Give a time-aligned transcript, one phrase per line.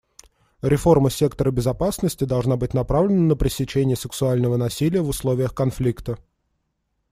[0.63, 6.17] Реформа сектора безопасности должна быть направлена на пресечение сексуального насилия в условиях конфликта.